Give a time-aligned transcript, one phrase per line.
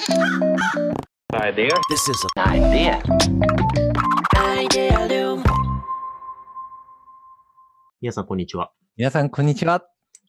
[0.00, 1.68] Idea.
[1.90, 3.02] This is an idea.
[8.00, 8.72] 皆さん、こんにちは。
[8.96, 9.84] 皆さん、こんにちは。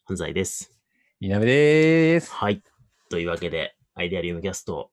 [0.10, 0.78] 安西です。
[1.22, 2.34] みなべです。
[2.34, 2.62] はい。
[3.10, 4.92] というわけで、アイデアリウムキャスト。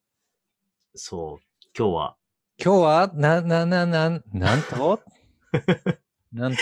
[0.94, 1.44] そう、
[1.76, 2.16] 今日は、
[2.64, 5.00] 今日は、な、な、な、なん、なんと？
[6.32, 6.58] なんと？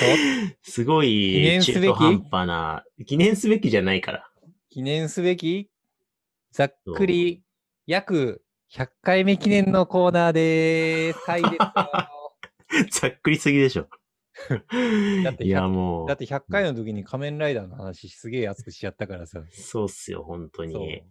[0.62, 1.80] すごい記念すべき？
[1.82, 4.30] 中途半端な、記念すべきじゃないから。
[4.70, 5.70] 記念すべき、
[6.52, 7.42] ざっくり、
[7.86, 8.42] 約
[8.72, 11.30] 100回目記念のコーナーでーす。
[11.30, 11.60] はいですよ
[12.90, 13.88] ざっくりすぎでしょ。
[15.24, 19.42] だっていや、100もうだっ、て100回の時に仮面ライダーの話すげえ熱くしちゃったからさ。
[19.50, 21.04] そうっすよ、本当に。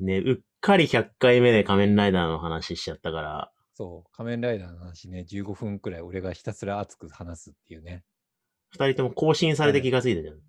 [0.00, 8.04] ね、うっかり100回目で仮面ライダーの話しちゃったから、そう、仮面ライダーの話ね、15分くらい俺がひたすら熱く話すっていうね。
[8.70, 10.40] 二人とも更新されて気がついたじゃん。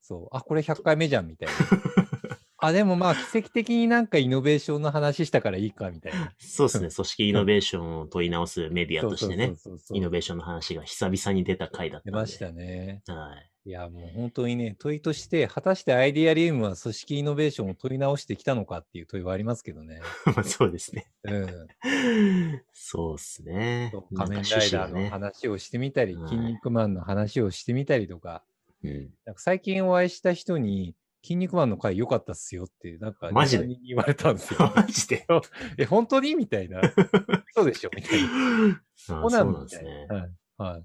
[0.00, 1.54] そう、あ、これ100回目じゃんみたいな。
[2.60, 6.32] あ、でもまあ奇跡的になんかイノベーションの話したからいいかみたいな。
[6.38, 9.54] そうですね、組織イノベーションを問い直すメディアとしてね
[9.92, 12.04] イノベーションの話が久々に出た回だった。
[12.06, 13.02] 出ましたね。
[13.06, 13.50] はい。
[13.66, 20.00] いや、もう本当にね、問いとして、果たしてアイデアリウムは組織イノベーションを問い直してきたのかっていう問いはありますけどね。
[20.34, 21.10] まあそうですね。
[21.24, 22.62] うん。
[22.72, 25.10] そうですね仮面ライダーの。
[25.10, 28.42] 話をしてみたり、はい筋肉マンの話をしてみたりとか、
[28.82, 29.10] うん。
[29.26, 34.72] なんか最近お会いした人に、筋肉マンの回良かったっすよって、なんか、マジで？2 3人に言われたんですよ。
[34.74, 35.26] マジで？
[35.78, 36.34] え、本当に？
[36.34, 36.80] みたいな。
[37.54, 38.28] そうでしょみたいな。
[38.78, 40.06] あそうなんんですね。
[40.08, 40.14] な。
[40.14, 40.30] はい。
[40.58, 40.84] はい。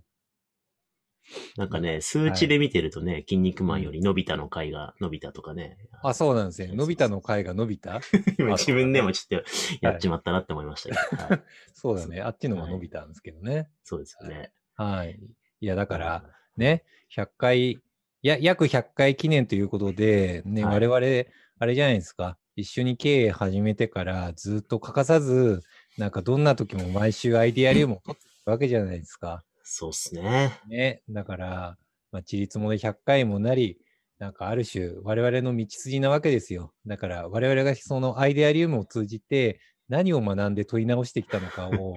[1.58, 5.78] なんかね、数値で見てるとね、筋肉マンよりのび太の回が伸びたとかね。
[6.04, 6.76] あ、そうなんですね。
[6.76, 8.00] のび太の回が伸びた？
[8.38, 9.50] 今あ自分でもちょっと
[9.82, 11.24] やっちまったなって思いましたけど。
[11.24, 12.22] はいそうだね。
[12.22, 13.70] あっちのが伸びたんですけどね。
[13.84, 14.52] そうですよね。
[14.76, 15.20] はい。
[15.62, 16.24] いや、だから、
[16.58, 16.84] ね、
[17.16, 17.80] 100回、い
[18.28, 22.38] や、約100回記念ということで、ね、はい我々、あれじゃないですか。
[22.56, 25.62] 一緒に経営始めてからずっと欠かさず、
[25.98, 29.44] なんかどんな時も毎週アイデアリウムを取ってるわけじゃないですか。
[29.62, 30.58] そうっすね。
[30.68, 31.04] ね。
[31.10, 31.78] だから、
[32.12, 33.78] まあ、ちりつもで100回もなり、
[34.18, 36.74] なんかある種、我々の道筋なわけですよ。
[36.88, 41.96] だから、我々がそのアイデアリウムを通じて、何を学んで問い直してきたのかを、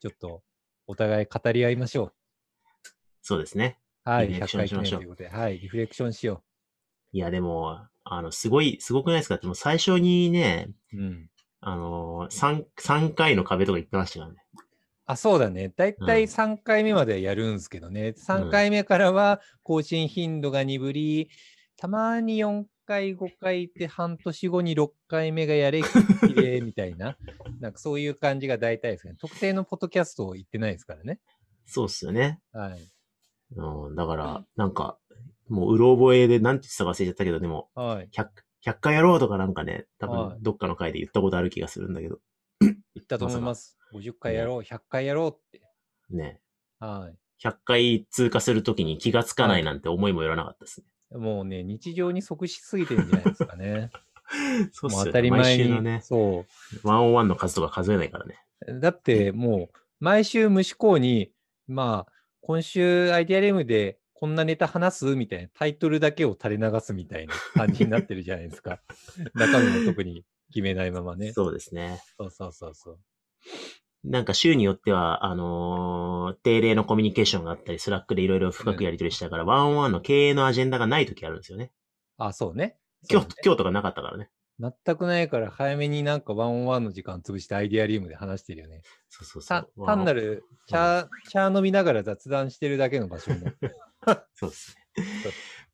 [0.00, 0.42] ちょっと
[0.88, 2.12] お互い語り合いましょう。
[3.22, 3.78] そうですね。
[4.08, 6.42] はい、100リフレクション回しましょう記念ということで、はい、リフレクションしよ
[7.12, 9.38] いや、でも、あの、すごい、すごくないですか？
[9.38, 10.96] でも最初にね、う。
[10.96, 11.30] うん。
[11.60, 14.38] あのー、3、三回の壁とか言ってましたからね。
[15.06, 15.72] あ、そうだね。
[15.74, 18.14] だいたいうん3回目までやるんですけどね。
[18.16, 21.30] 3回目からは更新頻度が鈍り、
[21.76, 27.16] たまに4回、5回って半年後に6回目がやれ、きれいみたいな。
[27.60, 29.14] なんかそういう感じが大体ですね。
[29.18, 31.20] 特定のポッドキャストを言ってないですからね。
[31.64, 32.40] そうっすよね。
[32.52, 32.97] はい。
[33.56, 34.98] うん、だから、なんか、
[35.48, 38.08] もう、うろ覚えで、なんて言ってたか忘れちゃったけど、でも、はい。
[38.12, 38.28] 100、
[38.66, 42.18] 100回やろうとかなんかね、多はい分、どっかの回で言ったことある気がするんだけど、
[42.60, 43.78] 言ったと思います。
[43.94, 45.62] 50回やろう、100回やろうって。
[46.10, 46.40] ね、
[46.80, 47.46] はい。
[47.46, 51.18] 100回通過するときに気がつかないなんて思いもよらなかったですね。
[51.18, 53.90] もうね、日常に即しすぎてるんじゃないですかね。
[54.72, 55.06] そうっすよね。
[55.06, 55.64] 当たり前に。
[55.64, 56.44] 毎週のね、そ
[56.84, 56.86] う。
[56.86, 58.38] ワンオンワンの数とか数えないからね。
[58.80, 61.32] だってもう、毎週無思考に、
[61.66, 68.80] まあ、今週アイデアリウムでこんなネタ話すみたいなタイトルだけを垂れ流すみたいな感じになってるじゃないですか。
[69.34, 71.32] 中身も特に決めないままね。
[71.32, 72.00] そうですね。
[72.16, 72.98] そうそうそうそう。
[74.04, 81.72] なんか週によっては、あのー定例のコミュニケーションがあったり、 Slack でいろいろ深くやり取りしたから、ワンオンワンの経営のアジェンダがない時あるんですよね。
[82.16, 82.76] あ、そうね。
[83.10, 84.30] 今日そうね、今日とかなかったからね。
[84.60, 88.82] 全くないから早めになんかワンオンワンの時間潰してアイデアリウムで話してるよね。
[89.08, 89.86] そうそうそたう。
[89.86, 93.46] 単なる茶、茶飲みながら雑談してるだけの場所も。
[94.34, 95.04] そうですね。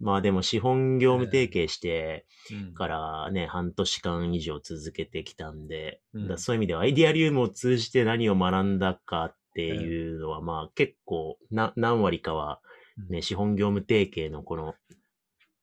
[0.00, 12.60] まあでも資本業務提携してうんからね、半年間以上続けてきたんで、うんそういう意味ではアイディアリウムを通じて何を学んだかっていうのは、まあ結構な何割かは
[13.08, 14.74] ね、資本業務提携のこの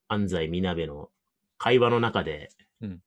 [0.07, 1.09] 安西みなべの
[1.57, 2.49] 会話の中で
[2.81, 2.99] うん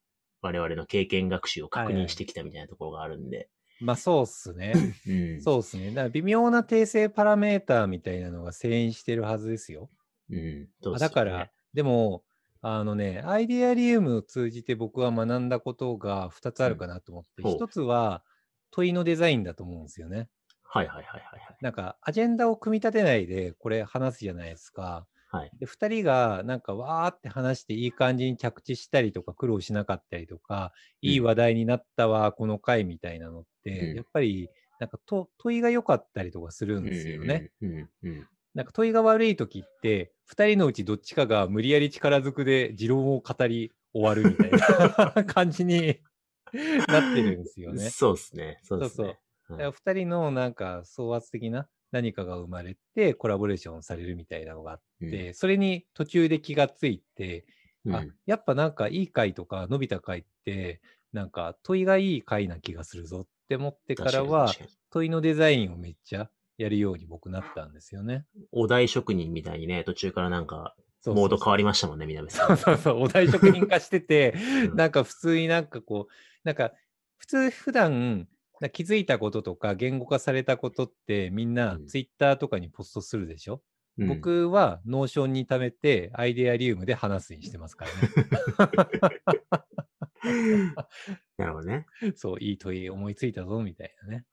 [0.44, 3.50] 我々の経験学習を確はいはい認してきたみたいなところがあるんで、
[3.80, 4.90] まあそうっすね。
[5.04, 5.34] うん。
[5.36, 5.90] そうですね。
[5.90, 9.90] だから微妙な訂正パラメーターみたいなのが遷移してるはずですよ。
[10.30, 10.68] うん。
[10.82, 12.24] そうねだから、、でも、
[12.60, 18.24] あのね、アイデアリウムを通じて僕は学んだことが2つあるかなと思って、うんほう1つは
[18.70, 20.30] 問いのデザインだと思うんですよね。
[20.64, 21.58] はいはいはいはいはい。
[21.60, 25.06] なんか、アジェンダを組み立てないでこれ話すじゃないですか。
[25.34, 25.50] はい。
[25.58, 30.72] で、2人がなんかわーって話していい感じに着地したりとか苦労しなかったりとか、
[31.02, 34.48] うんいい話題になったわ、この回みたいなのって、うんやっぱり
[34.80, 37.50] なんかと問いが良かったりとかするんですよね。
[37.60, 38.28] うんうんうん。
[38.54, 44.50] なんか問いが悪い時って、2人のうちどっちかが無理やり力ずくで持論を語り終わるみたい
[45.16, 46.00] な 感じに
[46.88, 47.90] なってるんですよね。
[47.90, 48.60] そうですね。
[48.62, 49.18] そうですね。
[49.50, 57.46] だから二人のなんか総圧的な何かが生まれてコラボレーションされるみたいなのがあって、それに途中で気がついて、
[57.84, 57.94] うん。
[57.94, 60.80] あ、やっぱなんかいい回とか伸びた回って、
[61.12, 64.52] なんか問いがいい回な気がするぞって思ってからは、
[64.90, 68.24] 問いのデザインをめっちゃやるように僕なったんですよね。
[68.50, 70.74] お題職人みたいにね、途中からなんか、
[71.06, 72.46] モード変わりましたもんね、南さ。
[72.46, 74.34] そうんそうそう、お題職人化してて、
[74.70, 74.76] うん。
[74.76, 76.12] なんか普通になんかこう、
[76.42, 76.72] なんか
[77.18, 78.26] 普通普段
[78.60, 83.62] な気づいたこととか言語化されたことってみんなうんツイッターとかにポストするでしょ、
[83.98, 87.86] うん、僕は Notion に貯めてアイデアリウムで話すにしてますか
[88.58, 88.70] ら
[91.36, 91.86] なるほどね。
[92.02, 92.12] ね。
[92.16, 94.24] そう、いい問い思いついたぞみたいなね。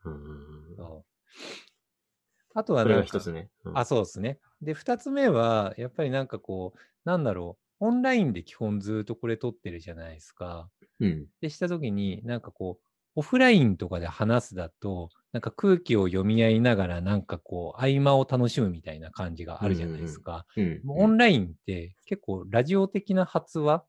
[2.53, 3.49] あとはなん一つね。
[3.63, 4.39] うんあ、そうですね。
[4.61, 10.69] で、二つ目は、やっぱりなんかこう、なんだろう、オンラインで基本ずっとこれ撮ってるじゃないですか。
[10.99, 11.27] うん。
[11.39, 12.85] でしたときに、なんかこう、
[13.15, 20.45] オフラインとかで話すだと、なんか空気を読み合いながら、なんかこう、合間を楽しむみたいな感じがあるじゃないですか。
[20.55, 20.81] うん。
[20.83, 23.83] もうオンラインって結構ラジオ的な発話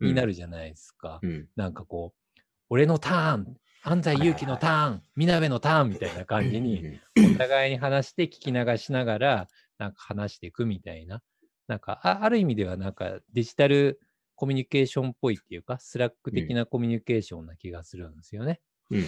[0.00, 1.18] になるじゃないですか。
[1.22, 1.48] うん。
[1.56, 2.40] なんかこう、
[2.70, 7.00] 俺のターン、安斎勇樹のターン、みなべのターンみたいな感じに、うん
[7.34, 9.48] お互いに話して聞き流しながら、
[9.78, 11.20] なんか話していくみたいな。
[11.66, 14.00] なんか、あある意味ではなんかデジタル
[14.36, 18.60] コミュニケーションっぽいっていうか、 Slack 的なコミュニケーションな気がするんですよね。
[18.90, 19.00] うん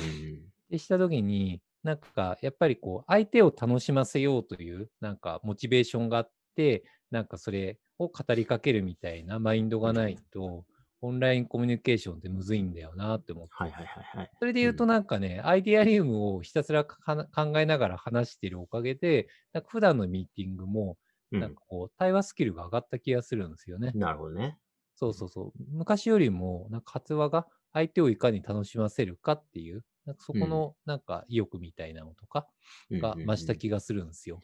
[0.71, 10.67] うしたときに、なんか、やっぱりこう、相手を楽しませようという、なんか、モチベーションがあって、なんかそれを語りかけるみたいなマインドがないと、
[11.01, 13.55] オンラインコミュニケーションってむずいんだよなって思って。
[13.55, 14.31] はいはいはいはい。
[14.39, 16.99] それで言うとなんかね、アイデアリウムをひたすらか
[17.35, 20.99] 考えながら話しているおかげで、なんか普段のミーティングも、
[21.33, 23.97] うんなんかこう、対話スキルが上がった気がするんですよね。
[23.99, 24.59] なるほどね。
[24.95, 25.63] そうそうそう。
[25.73, 32.47] 昔よりも、なんか発話が相手をいかに楽しませるかっていう、なんかそこのなんか意欲みたいなのとか
[32.91, 34.41] が増した気がするんですよ。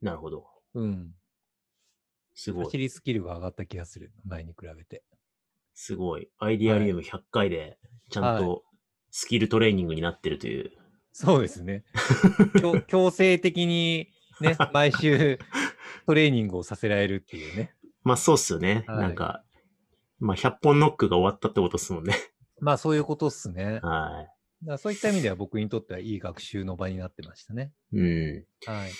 [0.00, 0.46] なるほど。
[0.74, 1.14] うん。
[2.34, 2.64] すごい。
[2.64, 4.12] 走りスキルが上がった気がする。
[4.24, 5.02] 前に比べて。
[5.74, 6.28] すごい。
[6.38, 7.78] アイディアリウム100回で、
[8.10, 8.64] ちゃんはと
[9.10, 10.70] スキルトレーニングになってるという。
[11.12, 11.84] そうですね。
[12.60, 14.08] 強 強制的に
[14.40, 15.38] ね、 毎週
[16.06, 17.74] トレーニングをさせられるっていうね。
[18.02, 18.84] まあそうっすよね。
[18.86, 19.44] はいなんか、
[20.18, 22.14] まあ100本ノックが終わったってことっすもんね。
[22.60, 23.80] まあそういうことっすね。
[23.82, 24.26] は
[24.66, 27.72] らそういった意味では僕にとってはいい学習の場になってましたね。
[27.92, 27.98] い。
[27.98, 28.44] うん。
[28.66, 28.90] はい。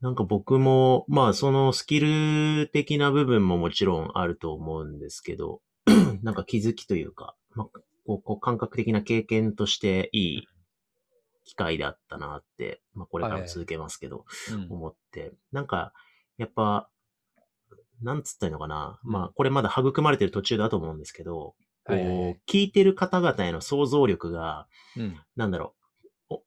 [0.00, 5.60] なんか僕も、まあそのスキル的な部分ももちろんあると思うんですけど、
[6.22, 7.66] なんか気づきというか、まあ、
[8.06, 10.48] こうこう感覚的な経験としていい
[11.44, 15.92] 機会であったなって、まあこれからも続けますけど、うん思って、なんか、
[16.36, 16.88] やっぱ、
[18.02, 19.00] なんつったのかな。
[19.04, 22.24] うんまあ、これまだ育まれてる途中だと思うんですけど、こう、はいはい。
[22.24, 24.66] はい聞いてる方々への想像力が、
[24.96, 25.20] うん。
[25.36, 25.74] なんだろ
[26.30, 26.42] う、お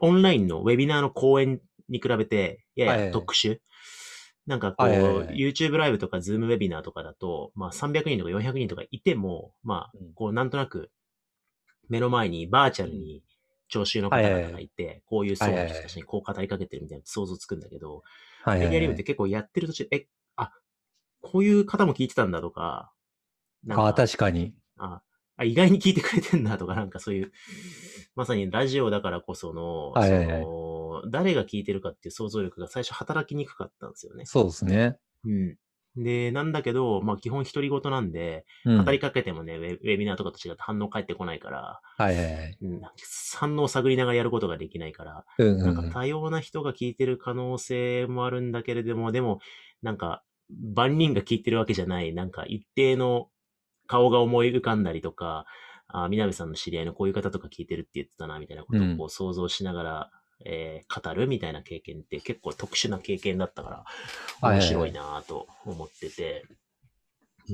[0.00, 3.60] オンラインのウェビナーの講演に比べて、ややはいはい特殊？
[4.46, 4.88] なんかこう、
[5.32, 10.90] YouTube ライブとか Zoom ウェビナーとかだと、まあ300人とか400人とかいても、まあうん、こうなんとなく、
[11.88, 13.22] 目の前にバーチャルに
[13.68, 18.02] 聴衆の方々がいて、こういう層の人たちにこう語りかけてるみたいな想像つくんだけど、
[18.46, 20.06] メディアリウムって結構やってる途中、え、
[20.36, 20.52] あ、
[21.20, 22.92] こういう方も聞いてたんだとか、
[23.64, 24.54] なんか確かに。
[24.78, 25.02] あ
[25.36, 27.32] あ、意外に聞いてくれてんだとか、なんかそういう、
[28.16, 34.26] まさにラジオだからこその、はいはいはいその、誰が聞いてるかっていう想像力が最初働きにくかったんですよね。
[34.26, 34.98] そうですね。
[35.24, 35.56] うん。
[35.96, 38.84] で、なんだけど、まあ基本独り言なんで、うん。
[38.84, 42.58] 語りかけてもね、ウェウェビナーとかと違って反応返ってこないから、はいはいはい。
[42.60, 42.80] うん、
[43.36, 45.74] 反応を探りながらやることができないから、うんうんうん。
[45.74, 49.40] なんか多様な人が聞いてる可能性もあるんだけれども、でも、
[49.82, 50.22] なんか、
[50.74, 53.28] 万人が聞いてるわけじゃない、なんか一定の
[53.88, 55.46] 顔が思い浮かんだりとか、
[55.88, 60.10] あ、みなべさんの知り合いのこういう方とか聞いてるって言ってたな、みたいなことをこう想像しながら、
[60.44, 63.84] えー語るみたいな経験って結構特殊な経験だったから、
[64.48, 64.58] はい。
[64.58, 66.44] 面白いなと思ってて、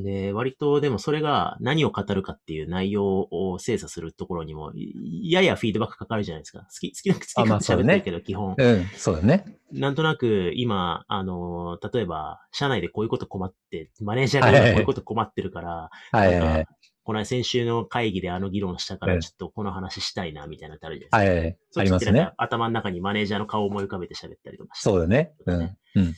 [0.02, 6.60] で、割とでもそれが何を語るかっていう内容を精査するところにも、いややフィードバックかかるじゃないですか。
[6.60, 8.54] 好き、好きな、好きあまあ勝手喋ってるけど、基本。
[8.56, 9.44] うん、そうだね。
[9.72, 16.66] なんとなく今、あの、例えば、社内でこういうこと困って、マネージャーが今こういうこと困ってるから、はいはい。
[17.04, 21.38] この間先週の会議であの議論したから、うんちょっとこの話したいな、みたいなのってあるじゃないですか。
[21.38, 22.32] はいはいありますね。
[22.38, 24.88] 頭の中にマネージャーの顔を思い浮かべて喋ったりとかして。
[24.88, 25.34] そうだね。
[25.46, 25.60] うん。
[25.96, 26.14] うん。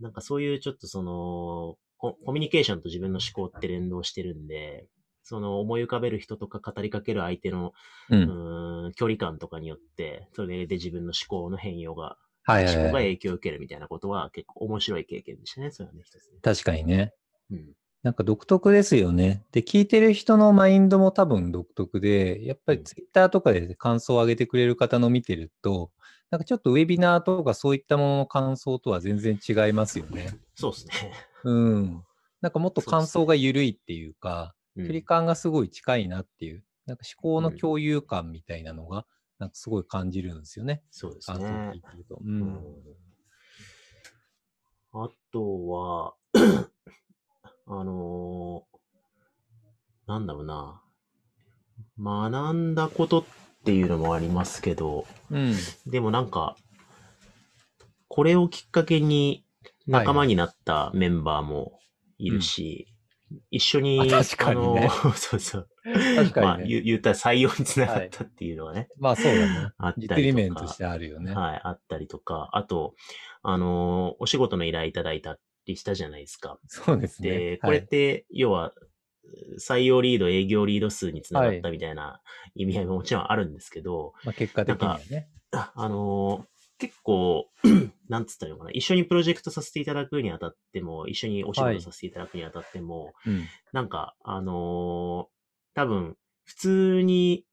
[0.00, 4.86] なんかそういうちょっとその、ココミュニケーションと自分の思考って連動してるんで、
[5.22, 7.72] その思い浮かべる人とか語りかける相手の、
[8.10, 8.16] う。
[8.16, 13.02] うんーん距離感とかによって、それで自分の思考の変容が、はい思考がはいはい。
[13.04, 16.38] 影響を受けるみたいなことは結構面白い経験でしたね、それはね、一つね。
[16.42, 17.12] 確かにね。
[17.50, 17.72] うん。
[18.04, 19.44] なんか独特ですよね。
[19.50, 25.90] で、聞いてる人のマインドも多分独特で、やっぱりツイッターとかで感想を上げてくれる方の見てると、
[26.30, 30.38] なんかちょっとウェビナーとかそういったものの感想とは全然違いますよね。
[30.54, 31.12] そうですね。
[31.44, 32.04] うん。
[32.40, 39.06] なんかもっと感想が緩いっていうか、うん距離感がすごい近いなっていう、なんか思考の共有感みたいなのが、
[39.38, 40.82] なんかすごい感じるんですよね。
[40.90, 41.80] そうですねい。
[41.80, 42.16] てると。
[42.16, 42.18] う。
[42.22, 42.60] うんん
[44.92, 46.14] あとは、
[47.68, 48.76] あのー
[50.06, 50.82] なんだろうな。
[51.98, 53.24] 学んだことっ
[53.66, 55.54] ていうのもありますけど、うん。
[55.86, 56.56] でもなんか、
[58.08, 59.44] これをきっかけに
[59.86, 61.80] 仲間になったメンバーも
[62.18, 62.86] いるし、
[63.50, 65.68] 一緒に、あ確かにね そうそう。
[65.84, 69.72] 確かにねまあ、言言ったら採用につながったっていうのはね、まあそうだね。
[69.78, 70.14] あったりと実か。
[70.16, 71.34] 利面としてあるよね。
[71.34, 72.94] はい、あったりとか、あと、
[73.42, 76.58] あのーお仕事の依頼いただいたりしたじゃないですか。
[76.66, 77.30] そうですね。
[77.30, 78.72] で、これって、要は、
[79.58, 82.20] 採用リード、営業リード数につながったみたいな
[82.54, 85.28] 意味合いももちろんあるんですけど、まあ、結果的にはね。
[85.52, 87.48] ああのー結構、
[88.08, 93.46] なんつったのかな、一緒にプロジェクトさせていただくにあたっても、一緒にお仕はい事させていただくにあたっても、うん。
[93.72, 95.26] なんか、あのー
[95.74, 97.44] 多分、普通に、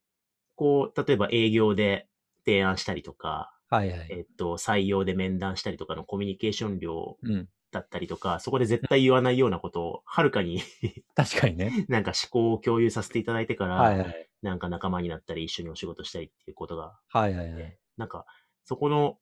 [0.56, 2.08] こう、例えば営業で
[2.46, 4.08] 提案したりとか、はいはい。
[4.10, 7.48] えっと、採用で面談したりとかのコミュニケーション量うん。
[7.74, 10.62] だったりとか、そこで絶対言わないようなことを、はるかに
[11.15, 11.86] 確かにね。
[11.89, 14.30] なんか思考を共有させていただいてから、はいはい。
[14.42, 17.77] なんか仲間になったり一緒にお仕事したりっていうことが、はいはいはい。
[17.98, 18.25] なんか、
[18.63, 19.18] そこの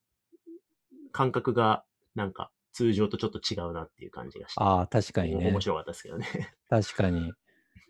[1.11, 5.61] 感覚が、なんか、通常とちょっと違うなっていう感じがして、ああ、確かにねお面。
[5.61, 6.25] 白かったですけどね。
[6.69, 7.33] 確かに。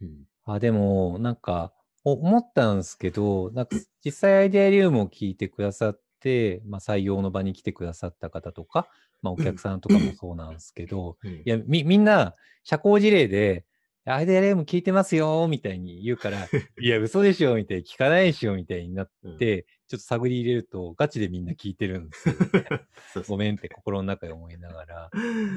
[0.02, 1.72] うんあ、でも、なんか、
[2.04, 8.88] お思ったんですけど、なんか実際アイデアリウムを聞いてくださって、まあ、採用の場に来てくださった方とか、
[9.22, 11.32] まあ、お客さんとかもそうなんですけど、うん。
[11.32, 13.66] いや、み、みんな、社交辞令で、
[14.06, 16.48] アイデアリウム聞いてますよ、みたいに言うから、
[16.80, 19.38] いや、嘘でしょ、みたいに聞かないでしょ、みたいになっうん。
[19.38, 22.36] て、ちょっと探り入れると、ガチでみんな聞いてるんですよ。
[23.14, 25.10] そうごめんって心の中で思いながら。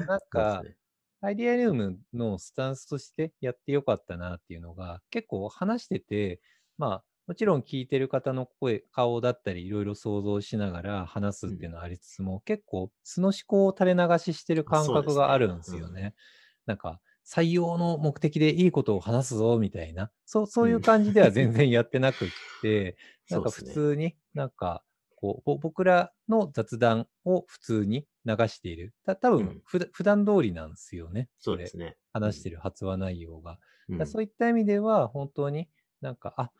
[0.07, 0.63] なんか、
[1.21, 6.39] アイデアルームのスタンスとしてやってよかったなっていうのが、結構話してて、
[6.77, 16.13] まあ、もちろん聞いてる方の声、顔だったり、いろいろ想像しながら話すっていうのはありつつも、結構素の思考を垂れ流ししてる感覚があるんですよね。
[16.67, 22.27] なんか、採用の目的でいいことを話すぞみたいな、そうそういう感じでは全然やってなくっ
[22.61, 22.95] て、
[23.31, 24.83] なんか普通になんか、
[25.15, 28.93] こうぼ僕らの雑談を普通に流している。
[29.03, 31.29] た多分うん普段通りなんですよね。
[31.39, 31.97] そうですね。
[32.13, 33.59] 話してる発話内容が。
[33.89, 35.69] うんそういった意味では、本当に
[36.01, 36.51] なんか、あ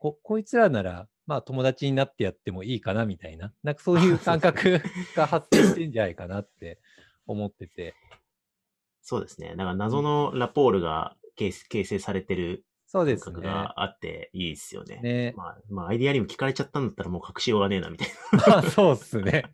[0.00, 4.82] ここいつらなら、まあ友達になってやってもいいかなみたいな、なんかそういう感覚
[5.14, 6.80] が発生してんじゃないかなって
[7.26, 7.94] 思ってて。
[9.02, 9.50] そうですね。
[9.50, 15.00] だから謎のラポールが形形成されてる感そうですがあっていいですよね。
[15.00, 18.08] ねまあ、まあ、アイデアにも聞かれちゃったんだったらもう隠しようがねえな、みたい
[18.48, 19.44] まあそうっすね。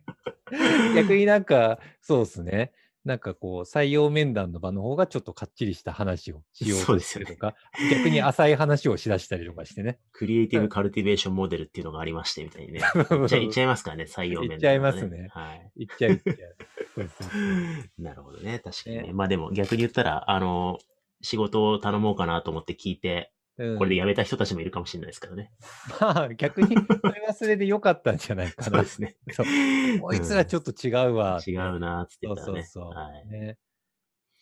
[0.95, 2.71] 逆になんか、そうっすね。
[3.07, 7.55] なんかこう、採用面談の場の方がちょっとかっちりした話をしようとそうですよねするとか、
[7.89, 9.97] 逆に浅い話をしだしたりとかしてね。
[10.11, 12.81] クリエイティブカルティベーションモデルっていうのがありまして、みたいにね。
[13.09, 15.71] 言っちゃ言っちゃいますからね、採用面、言っちゃいますねはい。
[15.77, 16.55] 言っちゃう言っちゃう。
[16.95, 18.59] そうそうそう なるほどね。
[18.59, 19.03] 確かにね。
[19.03, 20.79] ねまあでも逆に言ったら、あの、
[21.21, 25.51] 仕事を頼もうかなと思って聞いて、うんこれで辞めた人たちもいるかもしれないですからね。
[25.99, 28.63] まあ逆に、それはそれで良かったんじゃないかな。
[28.63, 29.17] そうですね。
[29.31, 29.45] そう
[29.99, 31.41] こいつらちょっと違うわ。
[31.45, 32.63] 違うなつってそうたらね。
[32.63, 32.93] そうそう。
[32.93, 33.27] はい。
[33.27, 33.57] ね。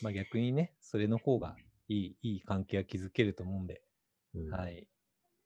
[0.01, 1.55] まあ逆にね、それの方が
[1.88, 3.81] いい、いい関係が築けると思うんで、
[4.34, 4.88] うんはい。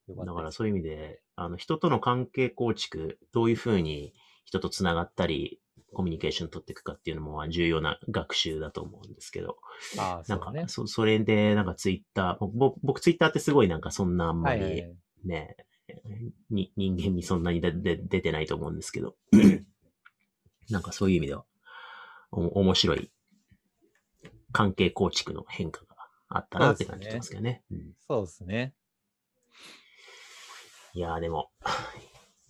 [0.08, 4.14] よかだからそういう意味で、あの、人との関係構築、どういうふうに
[4.46, 5.62] 人と繋がったり、
[5.94, 9.58] コミュニケーション取っていくかっていうのもまあ重要な学習だと思うんですけど、
[9.98, 10.86] ああ、なんかそ。
[10.86, 14.98] そ、それで、なんかツイッター、僕、僕ツイッターってすごいなんかそんなあんまりはいはいはい。
[15.26, 15.56] ね、
[16.50, 19.16] に人間にそんなにでで出てないと思うんですけど、
[20.70, 21.46] なんかそういう意味では、
[22.32, 23.12] お面白い
[24.52, 25.96] 関係構築の変化が
[26.30, 27.64] あったなって感じてますけどね。
[27.72, 28.74] うんそうですね。
[30.94, 31.52] いやーでも、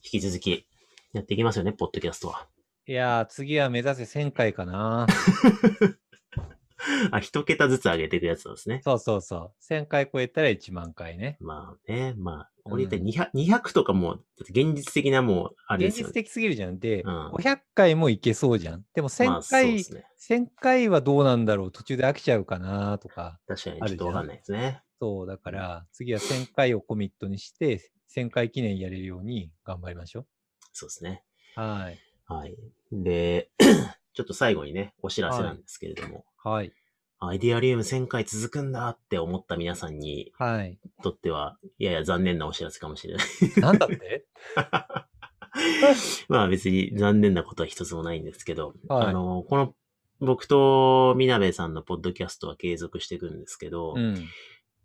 [0.04, 0.66] 引き続き
[1.14, 2.48] やっていきますよね、ポッドキャストは。
[2.90, 5.06] いやー、次は目指せ1000回かな。
[7.12, 8.82] あ、一桁ずつ上げていくやつなんですね。
[8.84, 9.64] そうそうそう。
[9.64, 11.38] 1000回超えたら1万回ね。
[11.40, 16.10] まあね、まあ、これって200、200とかもう、だって現実的なもう、あれで現すよね。
[16.10, 16.80] 実的すぎるじゃん。
[16.80, 18.84] で、うん500回もいけそうじゃん。
[18.96, 20.08] でもまあ1000そう回、ですね。
[20.18, 21.72] 1000回はどうなんだろう。
[21.72, 23.40] 途中で飽きちゃうかなとか。
[23.48, 24.82] 確かにちょっとわかんないですね。
[25.00, 30.26] そう、だから次は1000回をコミットにして、1000回記念やれるように頑張りましょ
[30.74, 31.24] そうですね。
[31.56, 31.60] う。
[31.60, 32.00] はい。
[32.30, 32.56] はい。
[32.92, 33.52] で、
[34.14, 36.74] ちょっと最後にね、お知らせなんですけれども、はい。
[37.22, 40.80] アイデアリウム1000回続くんだって思った皆さんにはい。
[41.04, 43.28] とっては、やや残念なお知らせかもしれない。
[43.58, 44.26] なんだって？
[46.30, 49.76] まあ別に残念なことは一つもないんですけど、はいあの、この
[50.20, 54.16] 僕とみなべさんのポッドキャストは継続していくんですけど、うん。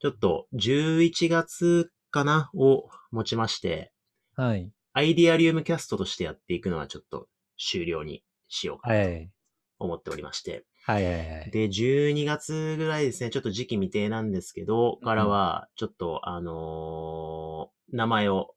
[0.01, 3.93] ちょっと11月かなをもちまして、
[4.37, 4.71] はい。
[4.93, 7.29] アイディアリウムキャストとしてやっていくのはちょっと
[7.65, 9.31] 終了にしようかなとはい。
[9.79, 10.65] 思っておりまして。
[10.85, 11.51] はいはいはい。
[11.51, 18.55] で、12月ぐらいですね、ちょっと時期未定なんですけど、からは、ちょっと、あのー名前を、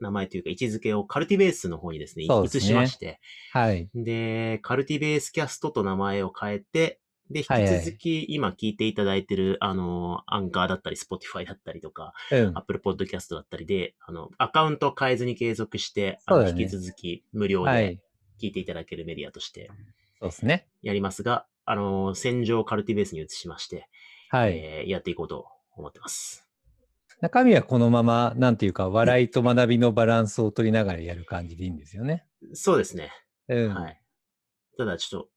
[0.00, 3.18] 名前というか位置づけを CULTIBASE の方にですね、移しまして、
[3.52, 3.88] はい。
[3.94, 18.00] で、 CULTIBASE キャストと名前を変えて、で、引き続き今聞いていただいてる、あのーアンカーだったり、 Spotify だったりとか、うん Apple Podcast だったりで、あの、アカウントを変えずに継続して、ね引き続き無料ではい。
[18.38, 19.70] 聞いていただけるメディアとして
[20.20, 20.66] そうですね。
[20.82, 23.88] やりますが、あの、戦場カルティベースに移しまして、
[24.28, 24.56] はい。
[24.56, 26.46] えーやっていこうと思ってます。
[27.20, 32.26] 中身はこのまま、なんていうか、笑いと学びのバランスを取りながらやる感じでいいんですよね。
[32.52, 33.10] そうですね。
[33.48, 33.74] うん。
[33.74, 34.00] はい。
[34.76, 35.30] ただちょっと、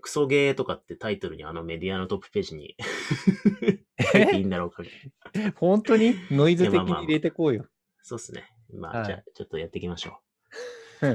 [0.00, 2.76] クソゲーとかってタイトルにあのメディアのトップページに
[4.12, 5.52] 書いていいんだろうかみたいな。
[5.56, 7.66] 本当にノイズ的に入れてこうよ。
[8.02, 8.44] そうですね。
[8.72, 10.20] まあ、はいじゃあちょっとやっていきましょ
[11.02, 11.06] う。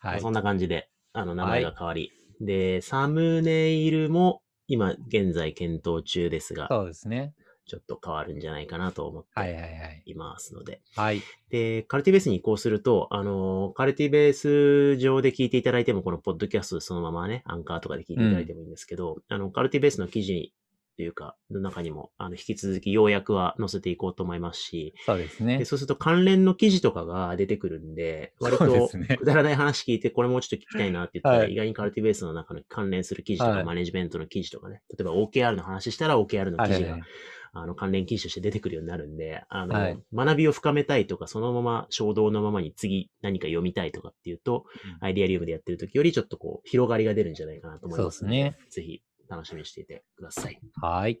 [0.00, 0.30] はいそ。
[0.30, 2.12] んな感じで、あの、名前が変わり。
[2.40, 7.34] で、サムネイルも今現在検討中ですが、そうですね。
[7.70, 10.02] ちょっと変わるんじゃないかなと思ってはいはいはい。
[10.06, 10.80] いますので。
[10.96, 11.22] はい。
[11.50, 20.52] で、カルティベースに移行すると、あの、カルティベース上で聞いていただいても、このポッドキャストでそのままね、アンカーとかで聞いていただいてもいいんですけど、あの、カルティベースの記事
[21.00, 25.64] というか、の中にも、あの、引き続き要約は載せていこうと思いますし、そうですねで。
[25.64, 37.02] そうすると関連の記事とかが出てくるんで、割とくだらない話聞いて、これもうちょっと聞きたいなって言ったら、はい意外にカルティベースの中の関連する記事とか、はいマネジメントの記事とかね、例えば OKR の話したら OKR の記事が、はいはいはい。
[37.52, 50.58] あの、関連記事として出てくるようになるんで、あの、はい学びを深めたいとか、そのまま衝動のままに次何か読みたいとかっていうと、うんアイデアリウムでやってる時よりちょっとこう、広がりが出るんじゃないかなと思いますそうですぜひ楽しみにしていてください。
[50.80, 51.20] はい。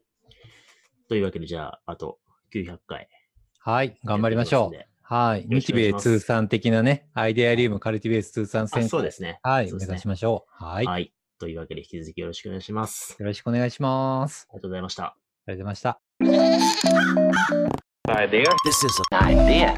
[1.08, 2.18] というわけで、じゃあ、あと
[2.52, 3.08] 900回。
[3.58, 3.98] はい。
[4.04, 4.90] 頑張りましょう。
[5.02, 5.46] はい。
[5.48, 9.40] 日米通算的なね、アイデアリウムカルティベース通算あ戦そうですね。
[9.42, 9.72] はい。
[9.72, 10.64] 目指しましょう。
[10.64, 10.86] はい。
[10.86, 11.12] はい。
[11.38, 13.16] というわけで、引き続きよろしくお願いします。
[13.18, 14.46] よろしくお願いします。
[14.50, 15.04] ありがとうございました。
[15.04, 15.16] あ
[15.48, 16.09] りがとうございました。
[16.22, 16.60] Idea.
[18.64, 19.76] This is an idea.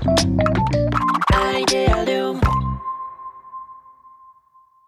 [1.31, 2.52] Idea Idealium.